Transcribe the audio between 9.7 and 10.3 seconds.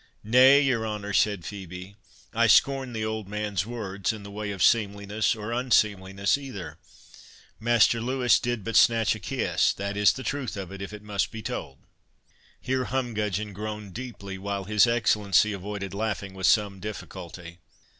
that is the